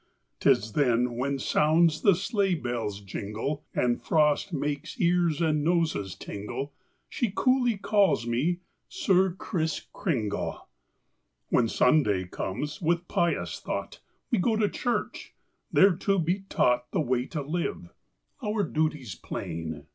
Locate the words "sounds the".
1.37-2.15